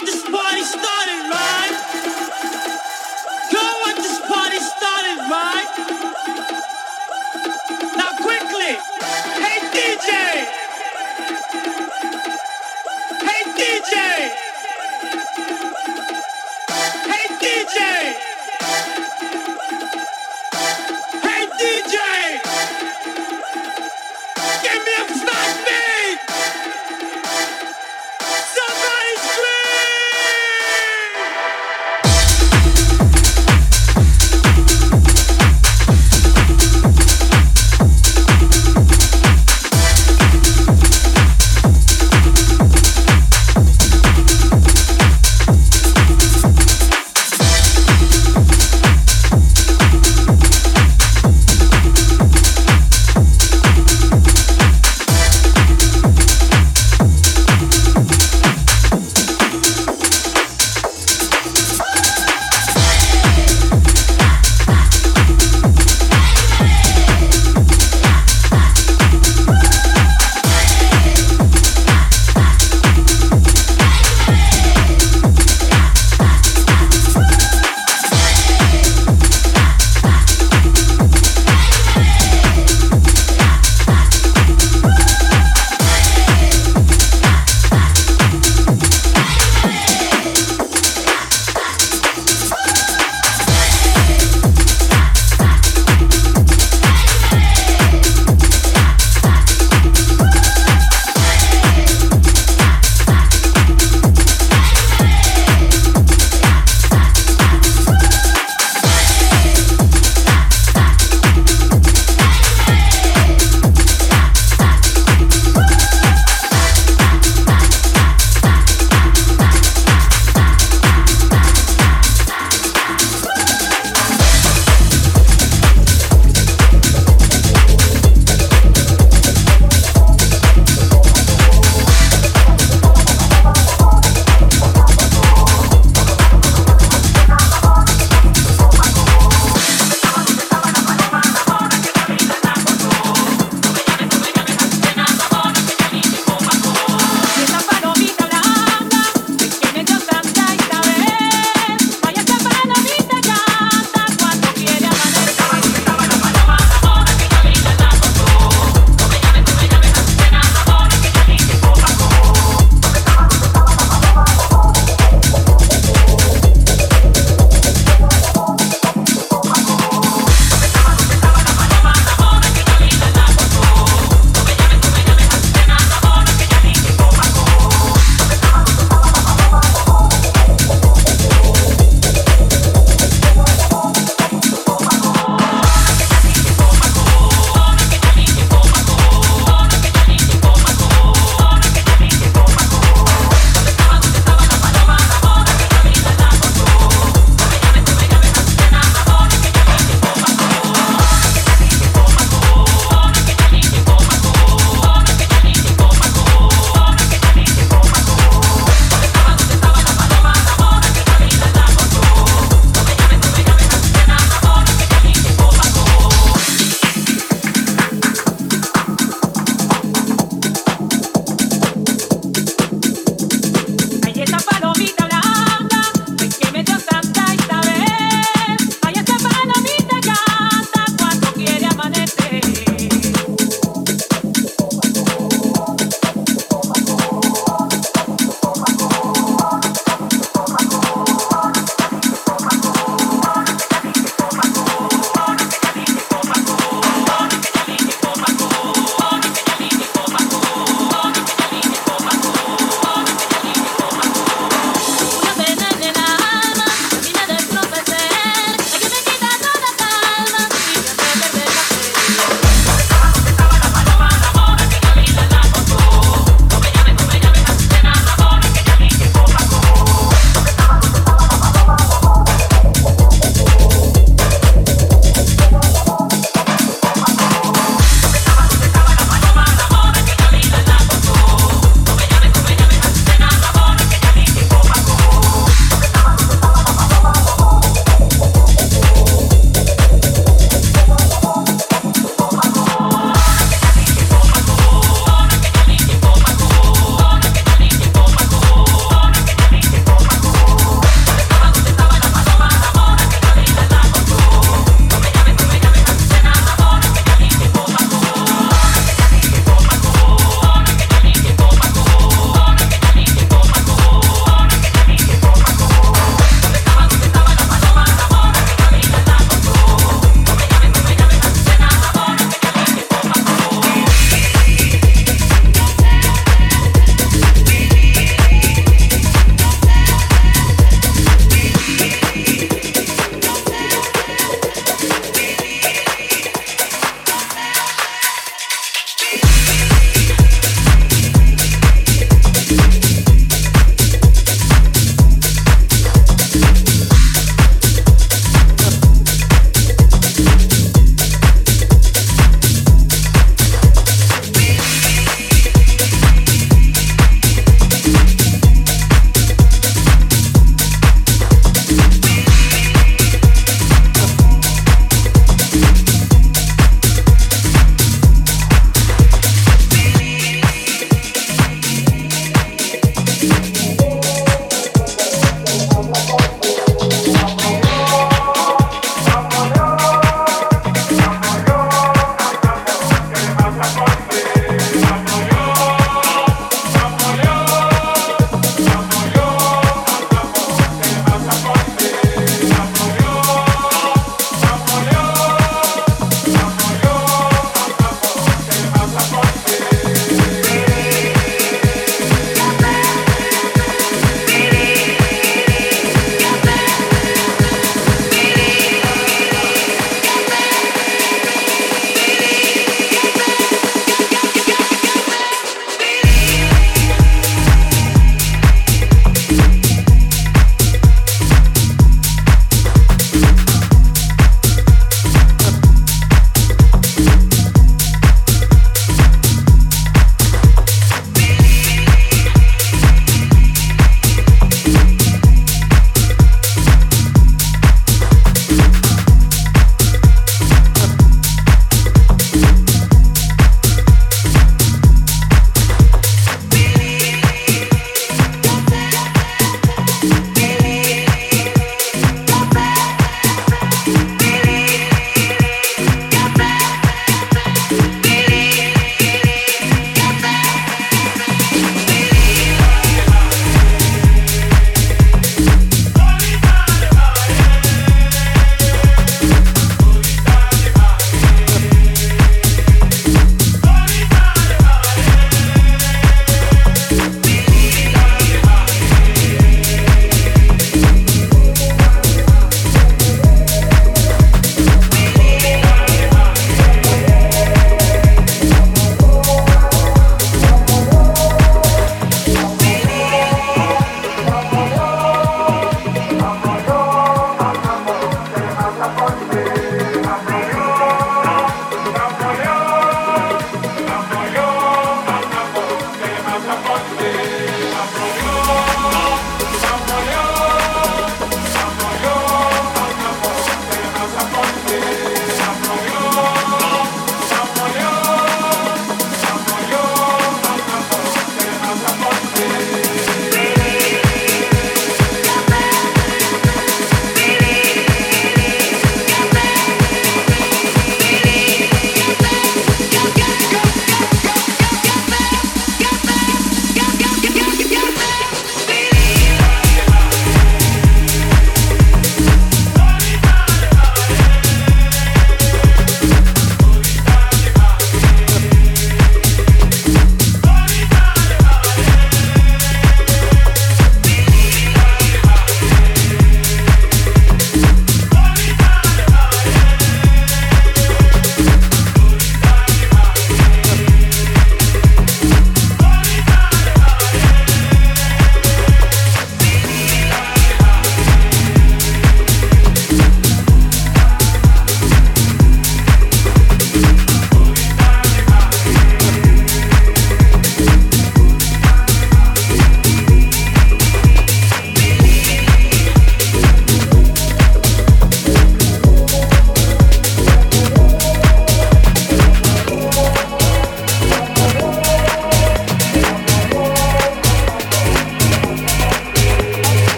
Yo, 0.00 0.06
this 0.06 0.22
party 0.22 0.62
started, 0.62 1.30
right? 1.30 1.43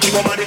Hasta 0.00 0.22
la 0.22 0.37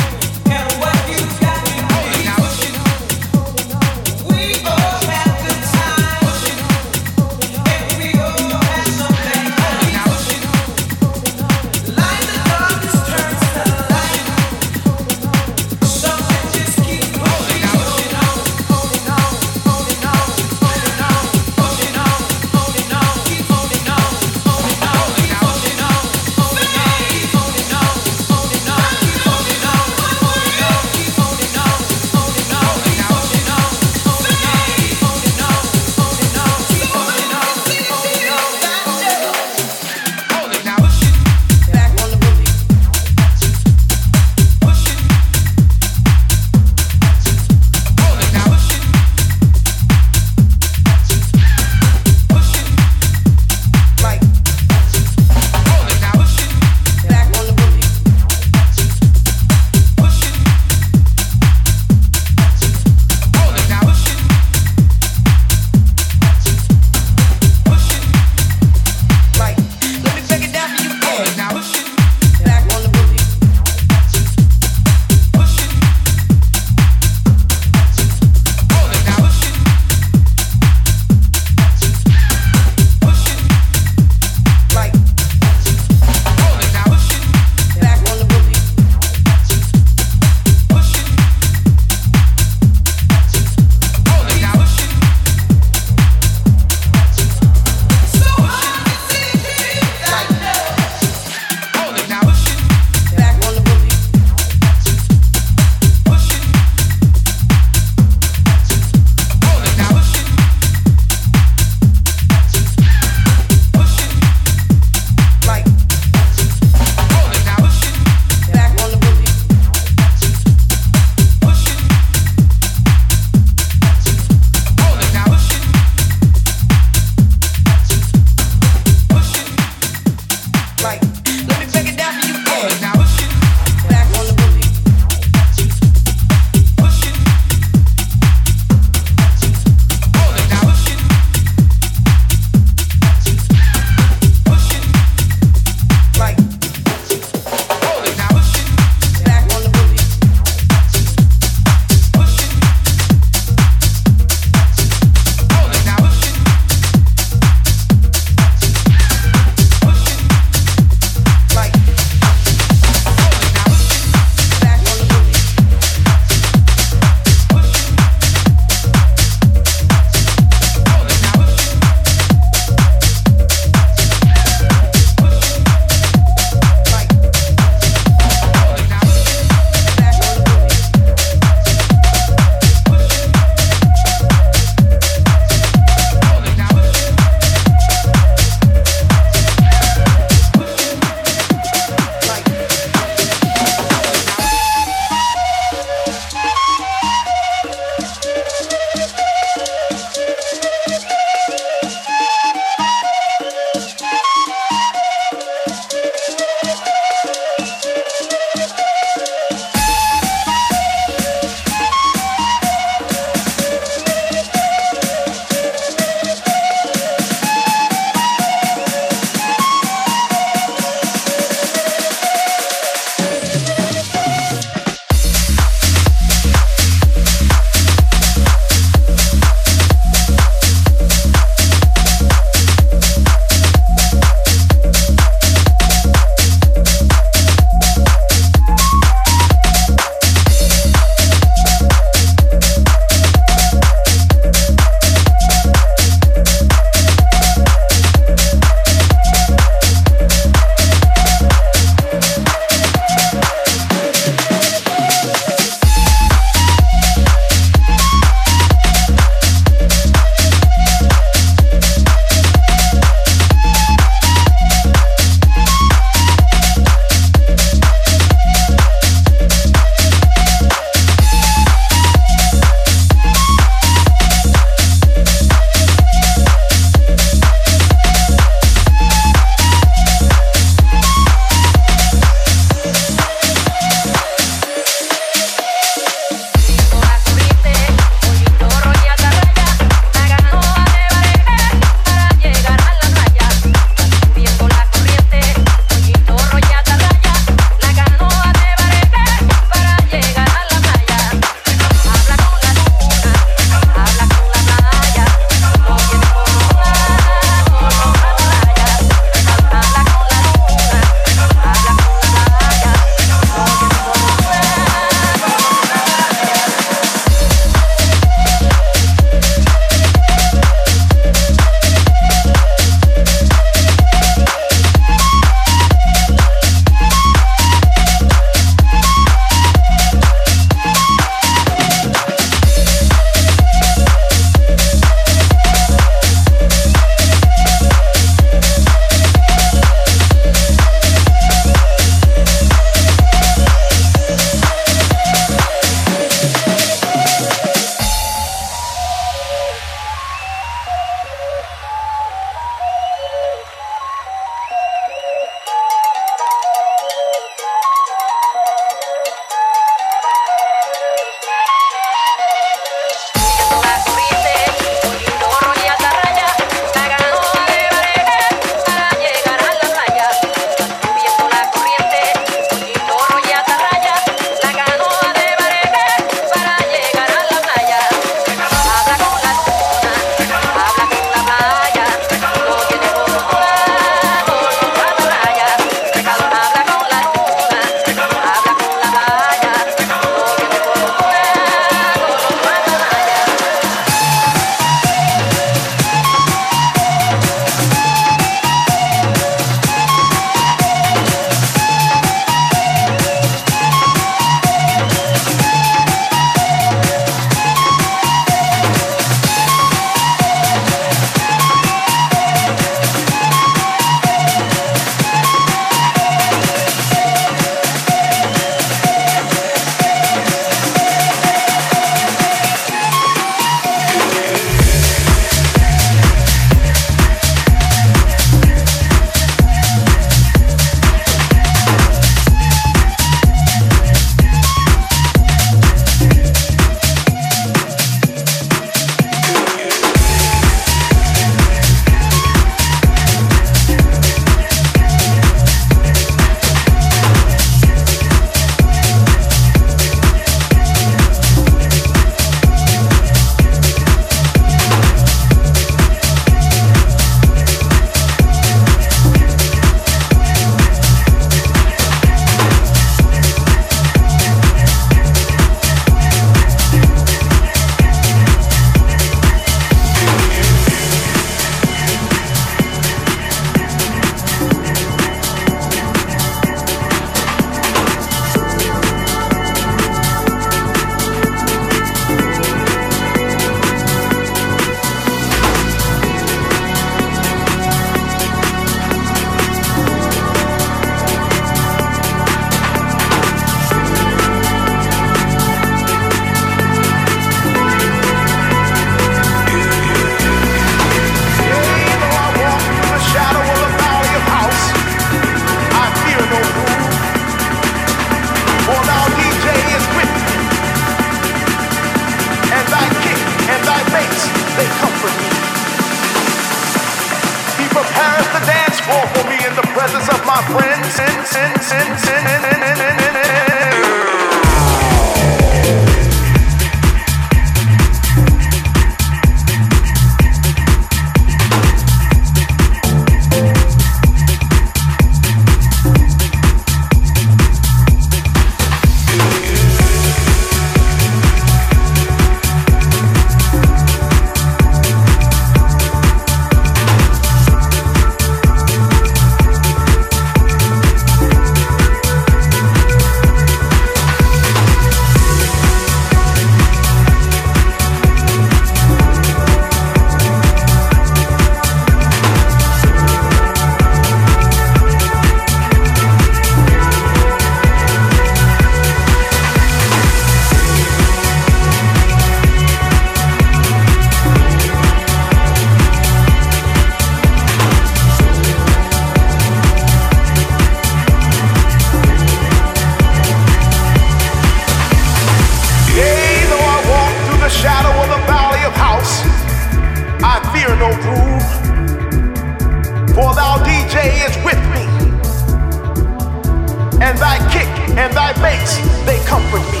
with 599.72 599.84
me. 599.92 600.00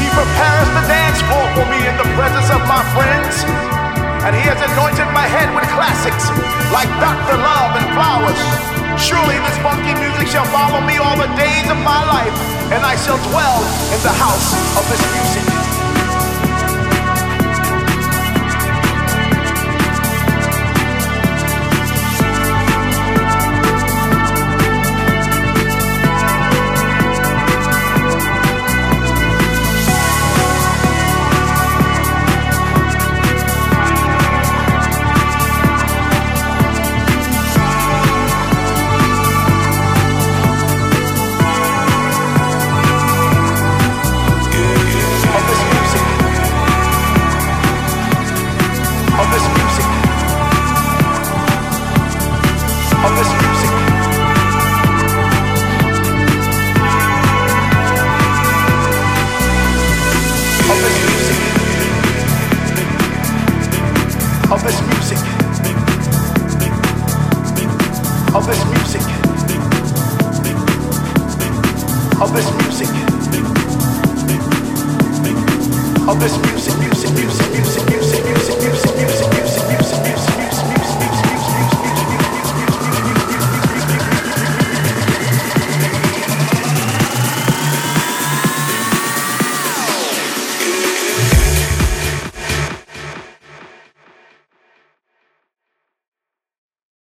He 0.00 0.08
prepares 0.12 0.68
the 0.76 0.84
dance 0.84 1.20
floor 1.24 1.46
for 1.56 1.66
me 1.72 1.80
in 1.88 1.96
the 1.96 2.08
presence 2.16 2.48
of 2.52 2.60
my 2.68 2.82
friends. 2.92 3.44
And 4.24 4.36
he 4.36 4.44
has 4.44 4.60
anointed 4.60 5.08
my 5.16 5.24
head 5.24 5.48
with 5.56 5.64
classics 5.72 6.28
like 6.68 6.88
Dr. 7.00 7.40
Love 7.40 7.72
and 7.80 7.86
Flowers. 7.96 8.40
Surely 9.00 9.40
this 9.40 9.56
funky 9.64 9.96
music 9.96 10.28
shall 10.28 10.44
follow 10.52 10.84
me 10.84 11.00
all 11.00 11.16
the 11.16 11.30
days 11.40 11.66
of 11.72 11.78
my 11.80 12.04
life, 12.04 12.36
and 12.68 12.84
I 12.84 12.96
shall 13.00 13.16
dwell 13.32 13.60
in 13.96 14.00
the 14.04 14.12
house 14.12 14.52
of 14.76 14.84
this 14.92 15.00
music. 15.16 15.69